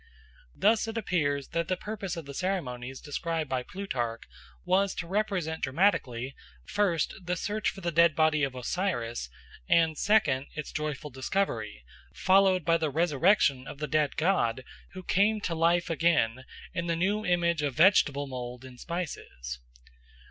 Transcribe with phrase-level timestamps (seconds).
[0.55, 4.23] Thus it appears that the purpose of the ceremonies described by Plutarch
[4.65, 6.33] was to represent dramatically,
[6.65, 9.29] first, the search for the dead body of Osiris,
[9.69, 11.83] and, second, its joyful discovery,
[12.15, 16.95] followed by the resurrection of the dead god who came to life again in the
[16.95, 19.59] new image of vegetable mould and spices.